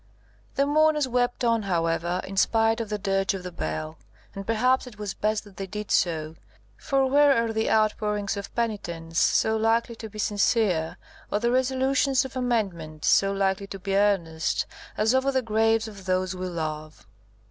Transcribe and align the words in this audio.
The 0.55 0.65
mourners 0.65 1.07
wept 1.07 1.43
on, 1.43 1.61
however, 1.61 2.21
in 2.23 2.35
spite 2.35 2.81
of 2.81 2.89
the 2.89 2.97
dirge 2.97 3.35
of 3.35 3.43
the 3.43 3.51
bell; 3.51 3.97
and 4.33 4.47
perhaps 4.47 4.87
it 4.87 4.97
was 4.97 5.13
best 5.13 5.43
that 5.43 5.57
they 5.57 5.67
did 5.67 5.91
so, 5.91 6.37
for 6.75 7.05
where 7.05 7.45
are 7.45 7.53
the 7.53 7.69
outpourings 7.69 8.35
of 8.35 8.55
penitence 8.55 9.19
so 9.19 9.55
likely 9.55 9.95
to 9.97 10.09
be 10.09 10.17
sincere, 10.17 10.97
or 11.31 11.37
the 11.39 11.51
resolutions 11.51 12.25
of 12.25 12.35
amendment 12.35 13.05
so 13.05 13.31
likely 13.31 13.67
to 13.67 13.77
be 13.77 13.95
earnest, 13.95 14.65
as 14.97 15.13
over 15.13 15.31
the 15.31 15.43
graves 15.43 15.87
of 15.87 16.05
those 16.05 16.35
we 16.35 16.47
love? 16.47 17.05